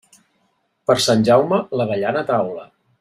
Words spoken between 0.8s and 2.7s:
Per Sant Jaume, l'avellana a taula.